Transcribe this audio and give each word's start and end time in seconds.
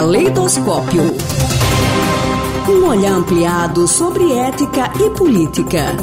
Caleidoscópio. 0.00 1.02
Um 2.70 2.88
olhar 2.88 3.12
ampliado 3.12 3.86
sobre 3.86 4.32
ética 4.32 4.90
e 4.98 5.10
política. 5.10 5.94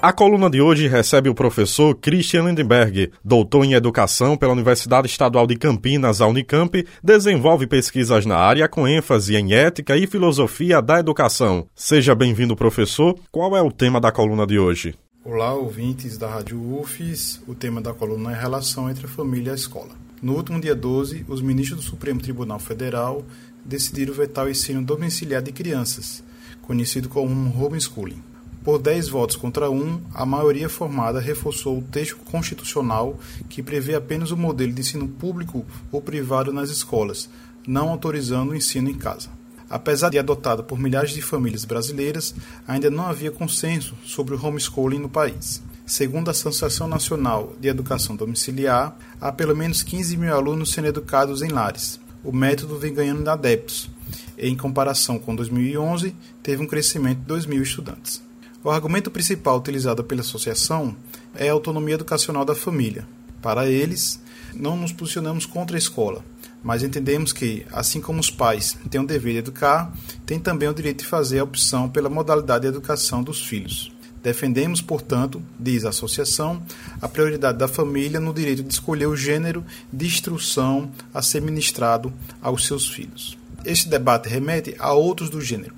A 0.00 0.14
coluna 0.14 0.48
de 0.48 0.62
hoje 0.62 0.88
recebe 0.88 1.28
o 1.28 1.34
professor 1.34 1.94
Christian 1.96 2.44
Lindenberg, 2.44 3.12
doutor 3.22 3.66
em 3.66 3.74
Educação 3.74 4.34
pela 4.34 4.54
Universidade 4.54 5.06
Estadual 5.06 5.46
de 5.46 5.56
Campinas, 5.56 6.22
a 6.22 6.26
Unicamp, 6.26 6.86
desenvolve 7.04 7.66
pesquisas 7.66 8.24
na 8.24 8.38
área 8.38 8.66
com 8.66 8.88
ênfase 8.88 9.36
em 9.36 9.52
ética 9.52 9.94
e 9.94 10.06
filosofia 10.06 10.80
da 10.80 10.98
educação. 10.98 11.66
Seja 11.74 12.14
bem-vindo, 12.14 12.56
professor. 12.56 13.14
Qual 13.30 13.54
é 13.54 13.60
o 13.60 13.70
tema 13.70 14.00
da 14.00 14.10
coluna 14.10 14.46
de 14.46 14.58
hoje? 14.58 14.94
Olá, 15.22 15.52
ouvintes 15.52 16.16
da 16.16 16.28
Rádio 16.28 16.58
UFES. 16.80 17.42
O 17.46 17.54
tema 17.54 17.82
da 17.82 17.92
coluna 17.92 18.30
é 18.30 18.34
a 18.34 18.40
relação 18.40 18.88
entre 18.88 19.04
a 19.04 19.08
família 19.10 19.50
e 19.50 19.52
a 19.52 19.54
escola. 19.54 20.05
No 20.26 20.34
último 20.34 20.60
dia 20.60 20.74
12, 20.74 21.24
os 21.28 21.40
ministros 21.40 21.84
do 21.84 21.88
Supremo 21.88 22.20
Tribunal 22.20 22.58
Federal 22.58 23.24
decidiram 23.64 24.12
vetar 24.12 24.44
o 24.44 24.50
ensino 24.50 24.82
domiciliar 24.82 25.40
de 25.40 25.52
crianças, 25.52 26.20
conhecido 26.62 27.08
como 27.08 27.64
homeschooling. 27.64 28.20
Por 28.64 28.80
10 28.80 29.08
votos 29.08 29.36
contra 29.36 29.70
1, 29.70 30.00
a 30.12 30.26
maioria 30.26 30.68
formada 30.68 31.20
reforçou 31.20 31.78
o 31.78 31.82
texto 31.82 32.16
constitucional 32.24 33.20
que 33.48 33.62
prevê 33.62 33.94
apenas 33.94 34.32
o 34.32 34.36
modelo 34.36 34.72
de 34.72 34.80
ensino 34.80 35.06
público 35.06 35.64
ou 35.92 36.02
privado 36.02 36.52
nas 36.52 36.70
escolas, 36.70 37.30
não 37.64 37.90
autorizando 37.90 38.50
o 38.50 38.56
ensino 38.56 38.90
em 38.90 38.94
casa. 38.94 39.28
Apesar 39.70 40.10
de 40.10 40.18
adotado 40.18 40.64
por 40.64 40.76
milhares 40.76 41.12
de 41.12 41.22
famílias 41.22 41.64
brasileiras, 41.64 42.34
ainda 42.66 42.90
não 42.90 43.06
havia 43.06 43.30
consenso 43.30 43.94
sobre 44.04 44.34
o 44.34 44.44
homeschooling 44.44 44.98
no 44.98 45.08
país. 45.08 45.62
Segundo 45.86 46.26
a 46.26 46.32
Associação 46.32 46.88
Nacional 46.88 47.54
de 47.60 47.68
Educação 47.68 48.16
Domiciliar, 48.16 48.98
há 49.20 49.30
pelo 49.30 49.54
menos 49.54 49.84
15 49.84 50.16
mil 50.16 50.34
alunos 50.34 50.72
sendo 50.72 50.88
educados 50.88 51.42
em 51.42 51.48
lares. 51.48 52.00
O 52.24 52.32
método 52.32 52.76
vem 52.76 52.92
ganhando 52.92 53.28
adeptos. 53.30 53.88
Em 54.36 54.56
comparação 54.56 55.16
com 55.16 55.32
2011, 55.36 56.12
teve 56.42 56.60
um 56.60 56.66
crescimento 56.66 57.20
de 57.20 57.26
2 57.26 57.46
mil 57.46 57.62
estudantes. 57.62 58.20
O 58.64 58.70
argumento 58.70 59.12
principal 59.12 59.58
utilizado 59.58 60.02
pela 60.02 60.22
associação 60.22 60.96
é 61.36 61.48
a 61.48 61.52
autonomia 61.52 61.94
educacional 61.94 62.44
da 62.44 62.56
família. 62.56 63.06
Para 63.40 63.68
eles, 63.68 64.20
não 64.52 64.76
nos 64.76 64.90
posicionamos 64.92 65.46
contra 65.46 65.76
a 65.76 65.78
escola, 65.78 66.24
mas 66.64 66.82
entendemos 66.82 67.32
que, 67.32 67.64
assim 67.70 68.00
como 68.00 68.18
os 68.18 68.28
pais 68.28 68.76
têm 68.90 69.00
o 69.00 69.06
dever 69.06 69.34
de 69.34 69.38
educar, 69.38 69.96
têm 70.26 70.40
também 70.40 70.68
o 70.68 70.74
direito 70.74 71.04
de 71.04 71.06
fazer 71.06 71.38
a 71.38 71.44
opção 71.44 71.88
pela 71.88 72.10
modalidade 72.10 72.62
de 72.62 72.68
educação 72.68 73.22
dos 73.22 73.40
filhos. 73.40 73.95
Defendemos, 74.26 74.80
portanto, 74.80 75.40
diz 75.56 75.84
a 75.84 75.90
associação, 75.90 76.60
a 77.00 77.08
prioridade 77.08 77.58
da 77.58 77.68
família 77.68 78.18
no 78.18 78.34
direito 78.34 78.60
de 78.60 78.74
escolher 78.74 79.06
o 79.06 79.14
gênero 79.14 79.64
de 79.92 80.04
instrução 80.04 80.90
a 81.14 81.22
ser 81.22 81.40
ministrado 81.40 82.12
aos 82.42 82.66
seus 82.66 82.88
filhos. 82.88 83.38
Este 83.64 83.88
debate 83.88 84.28
remete 84.28 84.74
a 84.80 84.92
outros 84.92 85.30
do 85.30 85.40
gênero 85.40 85.76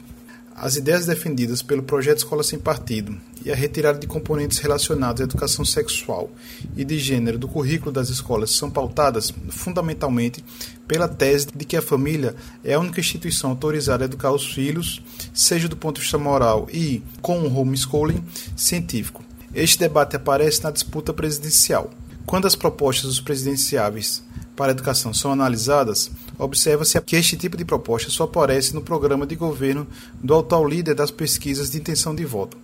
as 0.60 0.76
ideias 0.76 1.06
defendidas 1.06 1.62
pelo 1.62 1.82
projeto 1.82 2.18
Escola 2.18 2.42
Sem 2.42 2.58
Partido 2.58 3.16
e 3.44 3.50
a 3.50 3.54
retirada 3.54 3.98
de 3.98 4.06
componentes 4.06 4.58
relacionados 4.58 5.20
à 5.20 5.24
educação 5.24 5.64
sexual 5.64 6.30
e 6.76 6.84
de 6.84 6.98
gênero 6.98 7.38
do 7.38 7.46
currículo 7.46 7.92
das 7.92 8.08
escolas 8.08 8.50
são 8.50 8.68
pautadas 8.68 9.32
fundamentalmente 9.50 10.44
pela 10.86 11.06
tese 11.06 11.46
de 11.54 11.64
que 11.64 11.76
a 11.76 11.82
família 11.82 12.34
é 12.64 12.74
a 12.74 12.80
única 12.80 13.00
instituição 13.00 13.50
autorizada 13.50 14.04
a 14.04 14.06
educar 14.06 14.32
os 14.32 14.52
filhos, 14.52 15.00
seja 15.32 15.68
do 15.68 15.76
ponto 15.76 15.96
de 15.96 16.02
vista 16.02 16.18
moral 16.18 16.68
e, 16.72 17.02
com 17.22 17.40
o 17.40 17.60
homeschooling, 17.60 18.24
científico. 18.56 19.22
Este 19.54 19.78
debate 19.78 20.16
aparece 20.16 20.64
na 20.64 20.70
disputa 20.70 21.12
presidencial. 21.12 21.90
Quando 22.26 22.46
as 22.46 22.56
propostas 22.56 23.06
dos 23.06 23.20
presidenciáveis 23.20 24.22
para 24.58 24.72
a 24.72 24.74
educação 24.74 25.14
são 25.14 25.30
analisadas, 25.30 26.10
observa-se 26.36 27.00
que 27.00 27.14
este 27.14 27.36
tipo 27.36 27.56
de 27.56 27.64
proposta 27.64 28.10
só 28.10 28.24
aparece 28.24 28.74
no 28.74 28.82
programa 28.82 29.24
de 29.24 29.36
governo 29.36 29.86
do 30.20 30.36
atual 30.36 30.66
líder 30.66 30.96
das 30.96 31.12
pesquisas 31.12 31.70
de 31.70 31.78
intenção 31.78 32.12
de 32.12 32.24
voto. 32.24 32.56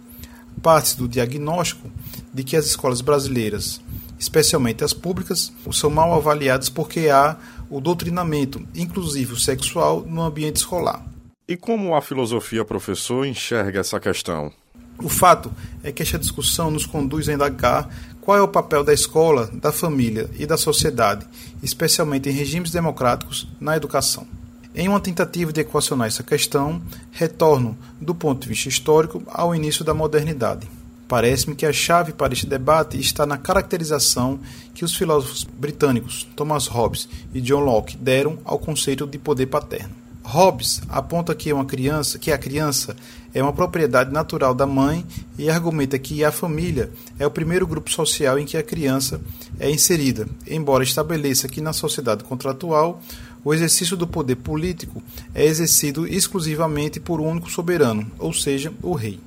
Parte 0.61 0.97
do 0.97 1.07
diagnóstico 1.07 1.89
de 2.33 2.43
que 2.43 2.57
as 2.57 2.67
escolas 2.67 3.01
brasileiras, 3.01 3.81
especialmente 4.19 4.83
as 4.83 4.93
públicas, 4.93 5.53
são 5.71 5.89
mal 5.89 6.13
avaliadas 6.13 6.69
porque 6.69 7.09
há 7.09 7.37
o 7.71 7.81
doutrinamento, 7.81 8.67
inclusive 8.75 9.35
o 9.35 9.39
sexual, 9.39 10.05
no 10.05 10.23
ambiente 10.23 10.57
escolar. 10.57 11.01
E 11.47 11.57
como 11.57 11.95
a 11.95 12.03
filosofia, 12.03 12.65
professor, 12.65 13.25
enxerga 13.25 13.79
essa 13.79 14.01
questão? 14.01 14.53
O 14.99 15.09
fato 15.09 15.53
é 15.83 15.93
que 15.93 16.03
esta 16.03 16.19
discussão 16.19 16.71
nos 16.71 16.87
conduz 16.87 17.29
a 17.29 17.33
indagar 17.33 17.89
qual 18.25 18.39
é 18.39 18.41
o 18.41 18.49
papel 18.49 18.83
da 18.83 18.95
escola, 18.95 19.51
da 19.53 19.71
família 19.71 20.31
e 20.39 20.47
da 20.47 20.57
sociedade, 20.57 21.27
especialmente 21.63 22.27
em 22.27 22.33
regimes 22.33 22.71
democráticos, 22.71 23.47
na 23.61 23.77
educação? 23.77 24.27
Em 24.75 24.89
uma 24.89 24.99
tentativa 24.99 25.53
de 25.53 25.61
equacionar 25.61 26.09
essa 26.09 26.23
questão, 26.23 26.81
retorno, 27.13 27.77
do 28.01 28.15
ponto 28.15 28.41
de 28.41 28.49
vista 28.49 28.71
histórico, 28.71 29.23
ao 29.27 29.55
início 29.55 29.85
da 29.85 29.93
modernidade. 29.93 30.67
Parece-me 31.07 31.55
que 31.55 31.67
a 31.67 31.73
chave 31.73 32.13
para 32.13 32.33
este 32.33 32.47
debate 32.47 32.99
está 32.99 33.27
na 33.27 33.37
caracterização 33.37 34.41
que 34.73 34.87
os 34.87 34.97
filósofos 34.97 35.45
britânicos 35.45 36.27
Thomas 36.35 36.67
Hobbes 36.67 37.07
e 37.35 37.43
John 37.43 37.61
Locke 37.61 37.95
deram 37.95 38.39
ao 38.43 38.59
conceito 38.59 39.07
de 39.07 39.19
poder 39.19 39.47
paterno. 39.47 39.95
Hobbes 40.23 40.81
aponta 40.89 41.35
que 41.35 41.53
uma 41.53 41.67
criança, 41.67 42.19
que 42.19 42.33
a 42.33 42.39
criança 42.39 42.97
é 43.35 43.43
uma 43.43 43.53
propriedade 43.53 44.13
natural 44.13 44.55
da 44.55 44.67
mãe 44.67 45.05
e 45.37 45.51
argumenta 45.51 45.99
que 45.99 46.25
a 46.25 46.31
família 46.31 46.91
é 47.19 47.27
o 47.27 47.31
primeiro 47.31 47.67
grupo 47.67 47.91
social 47.91 48.39
em 48.39 48.47
que 48.47 48.57
a 48.57 48.63
criança 48.63 49.21
é 49.59 49.69
inserida, 49.69 50.29
embora 50.47 50.85
estabeleça 50.85 51.49
que 51.49 51.61
na 51.61 51.73
sociedade 51.73 52.23
contratual 52.23 53.03
o 53.45 53.53
exercício 53.53 53.97
do 53.97 54.07
poder 54.07 54.37
político 54.37 55.03
é 55.35 55.45
exercido 55.45 56.07
exclusivamente 56.07 57.01
por 57.01 57.21
um 57.21 57.27
único 57.27 57.51
soberano, 57.51 58.11
ou 58.19 58.33
seja, 58.33 58.73
o 58.81 58.95
rei. 58.95 59.19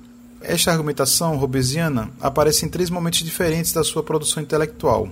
Esta 0.42 0.72
argumentação 0.72 1.36
hobbesiana 1.36 2.10
aparece 2.22 2.66
em 2.66 2.70
três 2.70 2.90
momentos 2.90 3.20
diferentes 3.20 3.74
da 3.74 3.84
sua 3.84 4.02
produção 4.02 4.42
intelectual: 4.42 5.10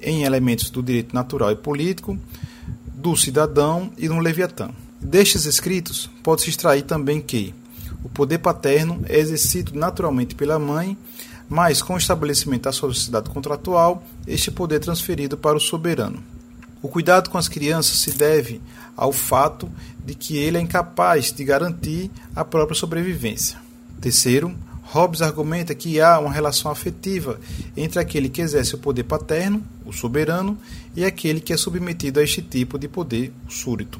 em 0.00 0.24
elementos 0.24 0.68
do 0.68 0.82
direito 0.82 1.14
natural 1.14 1.50
e 1.50 1.56
político, 1.56 2.18
do 2.94 3.16
cidadão 3.16 3.90
e 3.96 4.08
no 4.08 4.18
Leviatã. 4.18 4.70
Destes 5.00 5.46
escritos, 5.46 6.10
pode-se 6.22 6.50
extrair 6.50 6.82
também 6.82 7.20
que 7.20 7.54
o 8.04 8.08
poder 8.10 8.38
paterno 8.38 9.02
é 9.08 9.18
exercido 9.18 9.74
naturalmente 9.74 10.34
pela 10.34 10.58
mãe, 10.58 10.96
mas 11.48 11.80
com 11.80 11.94
o 11.94 11.98
estabelecimento 11.98 12.64
da 12.64 12.72
sociedade 12.72 13.30
contratual, 13.30 14.04
este 14.26 14.50
poder 14.50 14.76
é 14.76 14.80
transferido 14.80 15.38
para 15.38 15.56
o 15.56 15.60
soberano. 15.60 16.22
O 16.82 16.88
cuidado 16.88 17.30
com 17.30 17.38
as 17.38 17.48
crianças 17.48 17.98
se 18.00 18.12
deve 18.12 18.60
ao 18.94 19.10
fato 19.10 19.70
de 20.04 20.14
que 20.14 20.36
ele 20.36 20.58
é 20.58 20.60
incapaz 20.60 21.32
de 21.32 21.42
garantir 21.44 22.10
a 22.36 22.44
própria 22.44 22.76
sobrevivência. 22.76 23.58
Terceiro, 24.02 24.54
Hobbes 24.82 25.22
argumenta 25.22 25.74
que 25.74 25.98
há 25.98 26.18
uma 26.18 26.30
relação 26.30 26.70
afetiva 26.70 27.40
entre 27.74 27.98
aquele 27.98 28.28
que 28.28 28.42
exerce 28.42 28.74
o 28.74 28.78
poder 28.78 29.04
paterno, 29.04 29.64
o 29.86 29.92
soberano, 29.92 30.58
e 30.94 31.06
aquele 31.06 31.40
que 31.40 31.54
é 31.54 31.56
submetido 31.56 32.20
a 32.20 32.22
este 32.22 32.42
tipo 32.42 32.78
de 32.78 32.86
poder, 32.86 33.32
o 33.48 33.50
súdito. 33.50 33.98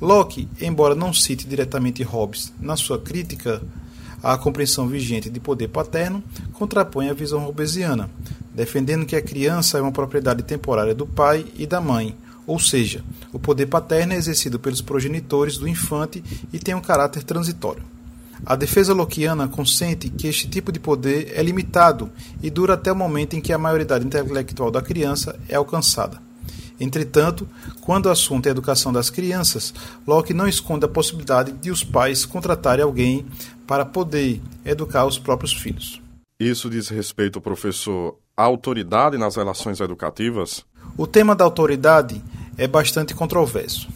Locke, 0.00 0.48
embora 0.60 0.94
não 0.94 1.12
cite 1.12 1.46
diretamente 1.46 2.02
Hobbes 2.02 2.52
na 2.60 2.76
sua 2.76 2.98
crítica 2.98 3.60
à 4.22 4.36
compreensão 4.36 4.86
vigente 4.86 5.30
de 5.30 5.40
poder 5.40 5.68
paterno, 5.68 6.22
contrapõe 6.52 7.08
a 7.08 7.14
visão 7.14 7.44
hobbesiana, 7.44 8.10
defendendo 8.54 9.06
que 9.06 9.16
a 9.16 9.22
criança 9.22 9.78
é 9.78 9.80
uma 9.80 9.92
propriedade 9.92 10.42
temporária 10.42 10.94
do 10.94 11.06
pai 11.06 11.46
e 11.56 11.66
da 11.66 11.80
mãe, 11.80 12.16
ou 12.46 12.58
seja, 12.58 13.04
o 13.32 13.38
poder 13.38 13.66
paterno 13.66 14.14
é 14.14 14.16
exercido 14.16 14.58
pelos 14.58 14.80
progenitores 14.80 15.58
do 15.58 15.68
infante 15.68 16.22
e 16.52 16.58
tem 16.58 16.74
um 16.74 16.80
caráter 16.80 17.22
transitório. 17.22 17.82
A 18.46 18.54
defesa 18.54 18.94
lockeana 18.94 19.48
consente 19.48 20.08
que 20.08 20.28
este 20.28 20.48
tipo 20.48 20.70
de 20.70 20.78
poder 20.78 21.32
é 21.34 21.42
limitado 21.42 22.10
e 22.42 22.48
dura 22.48 22.74
até 22.74 22.90
o 22.92 22.96
momento 22.96 23.34
em 23.34 23.40
que 23.40 23.52
a 23.52 23.58
maioridade 23.58 24.06
intelectual 24.06 24.70
da 24.70 24.80
criança 24.80 25.38
é 25.48 25.56
alcançada. 25.56 26.27
Entretanto, 26.80 27.48
quando 27.80 28.06
o 28.06 28.10
assunto 28.10 28.46
é 28.46 28.50
a 28.50 28.52
educação 28.52 28.92
das 28.92 29.10
crianças, 29.10 29.74
Locke 30.06 30.32
não 30.32 30.46
esconde 30.46 30.84
a 30.84 30.88
possibilidade 30.88 31.52
de 31.52 31.70
os 31.70 31.82
pais 31.82 32.24
contratarem 32.24 32.84
alguém 32.84 33.26
para 33.66 33.84
poder 33.84 34.40
educar 34.64 35.04
os 35.04 35.18
próprios 35.18 35.52
filhos. 35.52 36.00
Isso 36.38 36.70
diz 36.70 36.88
respeito, 36.88 37.40
professor, 37.40 38.16
à 38.36 38.44
autoridade 38.44 39.18
nas 39.18 39.34
relações 39.34 39.80
educativas? 39.80 40.64
O 40.96 41.06
tema 41.06 41.34
da 41.34 41.44
autoridade 41.44 42.22
é 42.56 42.68
bastante 42.68 43.12
controverso. 43.14 43.88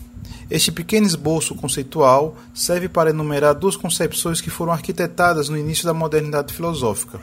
Este 0.50 0.70
pequeno 0.70 1.06
esboço 1.06 1.54
conceitual 1.54 2.36
serve 2.52 2.88
para 2.88 3.10
enumerar 3.10 3.54
duas 3.54 3.76
concepções 3.76 4.40
que 4.40 4.50
foram 4.50 4.72
arquitetadas 4.72 5.48
no 5.48 5.56
início 5.56 5.86
da 5.86 5.94
modernidade 5.94 6.52
filosófica. 6.52 7.20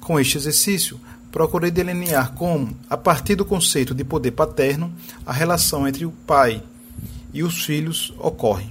Com 0.00 0.18
este 0.18 0.38
exercício, 0.38 0.98
procurei 1.32 1.70
delinear 1.70 2.32
como, 2.34 2.76
a 2.88 2.96
partir 2.96 3.34
do 3.34 3.44
conceito 3.44 3.94
de 3.94 4.04
poder 4.04 4.32
paterno, 4.32 4.92
a 5.24 5.32
relação 5.32 5.88
entre 5.88 6.04
o 6.04 6.12
pai 6.12 6.62
e 7.32 7.42
os 7.42 7.64
filhos 7.64 8.12
ocorre. 8.18 8.66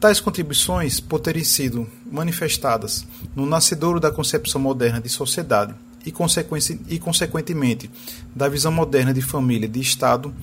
Tais 0.00 0.18
contribuições, 0.18 0.98
por 0.98 1.20
terem 1.20 1.44
sido 1.44 1.86
manifestadas 2.10 3.06
no 3.36 3.46
nascedouro 3.46 4.00
da 4.00 4.10
concepção 4.10 4.60
moderna 4.60 5.00
de 5.00 5.08
sociedade 5.08 5.74
e, 6.04 6.12
e 6.88 6.98
consequentemente 6.98 7.88
da 8.34 8.48
visão 8.48 8.72
moderna 8.72 9.14
de 9.14 9.22
família 9.22 9.66
e 9.66 9.68
de 9.68 9.80
Estado, 9.80 10.34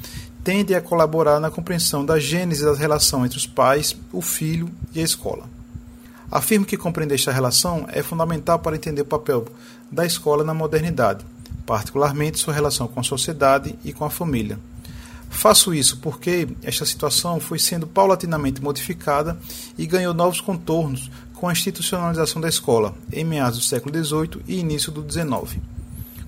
tende 0.44 0.74
a 0.74 0.81
colaborar 0.81 1.41
na 1.41 1.51
compreensão 1.51 2.06
da 2.06 2.18
gênese 2.19 2.63
da 2.63 2.74
relação 2.74 3.25
entre 3.25 3.38
os 3.38 3.45
pais, 3.45 3.97
o 4.13 4.21
filho 4.21 4.69
e 4.94 5.01
a 5.01 5.03
escola. 5.03 5.56
Afirmo 6.31 6.65
que 6.65 6.75
compreender 6.75 7.15
esta 7.15 7.31
relação 7.31 7.88
é 7.89 8.03
fundamental 8.03 8.59
para 8.59 8.75
entender 8.75 9.01
o 9.01 9.06
papel 9.06 9.45
da 9.91 10.06
escola 10.06 10.44
na 10.44 10.53
modernidade, 10.53 11.25
particularmente 11.65 12.39
sua 12.39 12.53
relação 12.53 12.88
com 12.88 13.00
a 13.00 13.03
sociedade 13.03 13.75
e 13.83 13.94
com 13.94 14.03
a 14.03 14.09
família. 14.09 14.59
Faço 15.29 15.74
isso 15.74 15.97
porque 15.97 16.47
esta 16.63 16.85
situação 16.85 17.39
foi 17.39 17.59
sendo 17.59 17.88
paulatinamente 17.88 18.62
modificada 18.62 19.38
e 19.77 19.85
ganhou 19.85 20.13
novos 20.13 20.41
contornos 20.41 21.09
com 21.33 21.47
a 21.47 21.51
institucionalização 21.51 22.41
da 22.41 22.50
escola 22.50 22.95
em 23.12 23.24
meados 23.24 23.59
do 23.59 23.65
século 23.65 23.94
XVIII 23.94 24.41
e 24.47 24.59
início 24.59 24.91
do 24.91 25.09
XIX. 25.09 25.62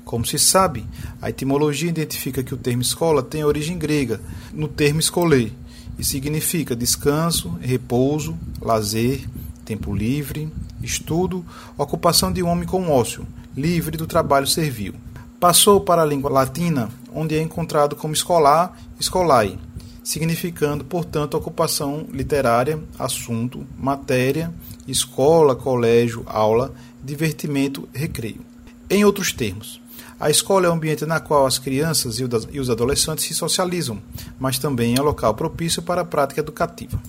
Como 0.06 0.26
se 0.26 0.40
sabe, 0.40 0.86
a 1.22 1.30
etimologia 1.30 1.90
identifica 1.90 2.44
que 2.44 2.54
o 2.54 2.58
termo 2.58 2.82
escola 2.82 3.22
tem 3.22 3.44
origem 3.44 3.78
grega, 3.78 4.20
no 4.54 4.68
termo 4.68 5.00
escolher, 5.00 5.54
e 5.98 6.04
significa 6.04 6.76
descanso, 6.76 7.58
repouso, 7.62 8.38
lazer, 8.62 9.28
tempo 9.70 9.94
livre, 9.94 10.52
estudo, 10.82 11.46
ocupação 11.78 12.34
de 12.34 12.42
homem 12.42 12.68
com 12.68 12.90
ócio, 12.90 13.28
livre 13.56 13.96
do 13.98 14.08
trabalho 14.08 14.48
servil. 14.48 14.96
Passou 15.40 15.80
para 15.80 16.02
a 16.02 16.06
língua 16.06 16.32
latina, 16.32 16.90
onde 17.14 17.38
é 17.38 17.42
encontrado 17.42 17.96
como 17.96 18.16
escolar, 18.16 18.76
escolai, 19.00 19.60
significando, 20.04 20.84
portanto, 20.84 21.38
ocupação 21.38 22.08
literária, 22.12 22.80
assunto, 22.98 23.64
matéria, 23.78 24.52
escola, 24.88 25.56
colégio, 25.56 26.24
aula, 26.26 26.74
divertimento, 27.04 27.88
recreio. 27.94 28.42
Em 28.90 29.06
outros 29.06 29.32
termos, 29.32 29.80
a 30.20 30.32
escola 30.32 30.66
é 30.66 30.70
o 30.70 30.74
ambiente 30.74 31.06
na 31.06 31.20
qual 31.20 31.46
as 31.46 31.60
crianças 31.60 32.18
e 32.20 32.60
os 32.60 32.70
adolescentes 32.72 33.24
se 33.24 33.36
socializam, 33.36 34.02
mas 34.40 34.58
também 34.58 34.96
é 34.98 35.02
local 35.02 35.36
propício 35.36 35.84
para 35.84 36.02
a 36.02 36.06
prática 36.06 36.42
educativa. 36.42 37.00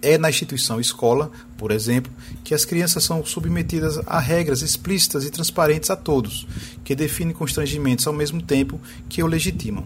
É 0.00 0.16
na 0.16 0.30
instituição 0.30 0.80
escola, 0.80 1.30
por 1.56 1.72
exemplo, 1.72 2.12
que 2.44 2.54
as 2.54 2.64
crianças 2.64 3.02
são 3.02 3.24
submetidas 3.24 3.98
a 4.06 4.20
regras 4.20 4.62
explícitas 4.62 5.24
e 5.24 5.30
transparentes 5.30 5.90
a 5.90 5.96
todos, 5.96 6.46
que 6.84 6.94
definem 6.94 7.34
constrangimentos 7.34 8.06
ao 8.06 8.12
mesmo 8.12 8.40
tempo 8.40 8.80
que 9.08 9.22
o 9.22 9.26
legitimam. 9.26 9.84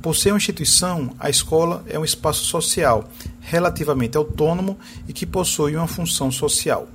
Por 0.00 0.16
ser 0.16 0.30
uma 0.30 0.38
instituição, 0.38 1.14
a 1.18 1.28
escola 1.28 1.84
é 1.86 1.98
um 1.98 2.04
espaço 2.04 2.44
social, 2.46 3.10
relativamente 3.40 4.16
autônomo 4.16 4.78
e 5.06 5.12
que 5.12 5.26
possui 5.26 5.76
uma 5.76 5.86
função 5.86 6.30
social. 6.30 6.88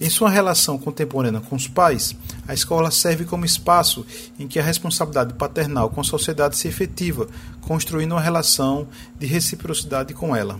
Em 0.00 0.10
sua 0.10 0.30
relação 0.30 0.78
contemporânea 0.78 1.40
com 1.40 1.54
os 1.54 1.68
pais, 1.68 2.16
a 2.48 2.54
escola 2.54 2.90
serve 2.90 3.24
como 3.24 3.44
espaço 3.44 4.04
em 4.38 4.48
que 4.48 4.58
a 4.58 4.62
responsabilidade 4.64 5.34
paternal 5.34 5.90
com 5.90 6.00
a 6.00 6.04
sociedade 6.04 6.56
se 6.56 6.66
efetiva, 6.66 7.28
construindo 7.60 8.12
uma 8.12 8.20
relação 8.20 8.88
de 9.18 9.26
reciprocidade 9.26 10.12
com 10.12 10.34
ela. 10.34 10.58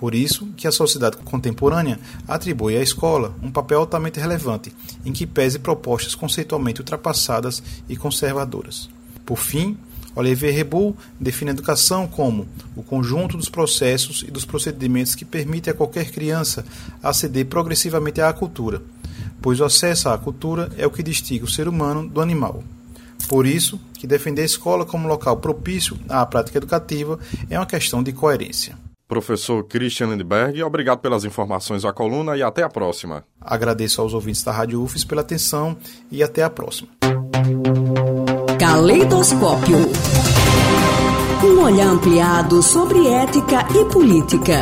Por 0.00 0.14
isso 0.14 0.48
que 0.56 0.66
a 0.66 0.72
sociedade 0.72 1.18
contemporânea 1.18 2.00
atribui 2.26 2.74
à 2.74 2.80
escola 2.80 3.34
um 3.42 3.50
papel 3.50 3.80
altamente 3.80 4.18
relevante, 4.18 4.72
em 5.04 5.12
que 5.12 5.26
pese 5.26 5.58
propostas 5.58 6.14
conceitualmente 6.14 6.80
ultrapassadas 6.80 7.62
e 7.86 7.94
conservadoras. 7.94 8.88
Por 9.26 9.36
fim, 9.36 9.76
Olivier 10.16 10.54
Rebu 10.54 10.96
define 11.20 11.50
a 11.50 11.52
educação 11.52 12.06
como 12.06 12.48
o 12.74 12.82
conjunto 12.82 13.36
dos 13.36 13.50
processos 13.50 14.24
e 14.26 14.30
dos 14.30 14.46
procedimentos 14.46 15.14
que 15.14 15.26
permite 15.26 15.68
a 15.68 15.74
qualquer 15.74 16.10
criança 16.10 16.64
aceder 17.02 17.44
progressivamente 17.44 18.22
à 18.22 18.32
cultura, 18.32 18.82
pois 19.42 19.60
o 19.60 19.64
acesso 19.64 20.08
à 20.08 20.16
cultura 20.16 20.72
é 20.78 20.86
o 20.86 20.90
que 20.90 21.02
distingue 21.02 21.44
o 21.44 21.50
ser 21.50 21.68
humano 21.68 22.08
do 22.08 22.22
animal. 22.22 22.64
Por 23.28 23.46
isso, 23.46 23.78
que 23.92 24.06
defender 24.06 24.40
a 24.40 24.46
escola 24.46 24.86
como 24.86 25.06
local 25.06 25.36
propício 25.36 25.98
à 26.08 26.24
prática 26.24 26.56
educativa 26.56 27.18
é 27.50 27.58
uma 27.58 27.66
questão 27.66 28.02
de 28.02 28.12
coerência. 28.14 28.78
Professor 29.10 29.64
Christian 29.64 30.06
Lindberg, 30.06 30.62
obrigado 30.62 31.00
pelas 31.00 31.24
informações 31.24 31.84
à 31.84 31.92
coluna 31.92 32.36
e 32.36 32.44
até 32.44 32.62
a 32.62 32.68
próxima. 32.68 33.24
Agradeço 33.40 34.00
aos 34.00 34.14
ouvintes 34.14 34.44
da 34.44 34.52
Rádio 34.52 34.80
UFES 34.80 35.02
pela 35.02 35.20
atenção 35.20 35.76
e 36.12 36.22
até 36.22 36.44
a 36.44 36.48
próxima. 36.48 36.88
Caleidoscópio. 38.56 39.78
Um 41.42 41.60
olhar 41.60 41.88
ampliado 41.88 42.62
sobre 42.62 43.04
ética 43.08 43.66
e 43.74 43.84
política. 43.86 44.60